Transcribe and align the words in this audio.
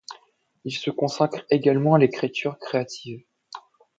Il 0.63 0.71
se 0.75 0.89
consacre 0.89 1.45
également 1.51 1.93
à 1.93 1.99
l'écriture 1.99 2.57
créative. 2.57 3.21